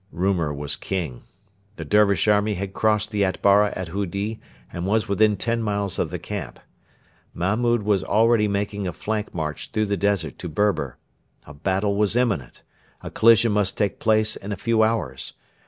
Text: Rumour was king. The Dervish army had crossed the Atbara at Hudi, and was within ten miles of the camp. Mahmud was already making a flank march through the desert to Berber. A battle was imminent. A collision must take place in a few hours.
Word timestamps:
Rumour 0.11 0.51
was 0.51 0.75
king. 0.77 1.25
The 1.75 1.85
Dervish 1.85 2.27
army 2.27 2.55
had 2.55 2.73
crossed 2.73 3.11
the 3.11 3.23
Atbara 3.23 3.71
at 3.75 3.89
Hudi, 3.89 4.39
and 4.73 4.87
was 4.87 5.07
within 5.07 5.37
ten 5.37 5.61
miles 5.61 5.99
of 5.99 6.09
the 6.09 6.17
camp. 6.17 6.59
Mahmud 7.35 7.83
was 7.83 8.03
already 8.03 8.47
making 8.47 8.87
a 8.87 8.93
flank 8.93 9.31
march 9.35 9.69
through 9.71 9.85
the 9.85 9.97
desert 9.97 10.39
to 10.39 10.49
Berber. 10.49 10.97
A 11.45 11.53
battle 11.53 11.95
was 11.95 12.15
imminent. 12.15 12.63
A 13.03 13.11
collision 13.11 13.51
must 13.51 13.77
take 13.77 13.99
place 13.99 14.35
in 14.35 14.51
a 14.51 14.57
few 14.57 14.81
hours. 14.81 15.33